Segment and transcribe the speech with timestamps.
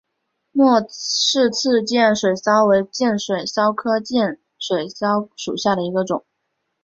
[0.51, 6.25] 莫氏刺剑水蚤为剑水蚤科刺剑水蚤属下的一个种。